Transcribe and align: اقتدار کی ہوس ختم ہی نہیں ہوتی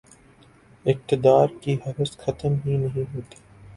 اقتدار 0.85 1.47
کی 1.61 1.75
ہوس 1.85 2.17
ختم 2.17 2.53
ہی 2.65 2.77
نہیں 2.77 3.13
ہوتی 3.15 3.37